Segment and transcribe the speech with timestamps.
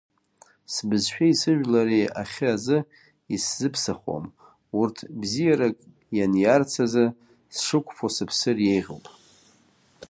[0.73, 2.77] Сбызшәеи сыжәлари ахьы азы
[3.35, 4.25] исзыԥсахуам,
[4.79, 5.77] урҭ бзиарак
[6.17, 7.05] ианиарц азы
[7.55, 9.05] сшықәԥо сыԥсыр еиӷьуп.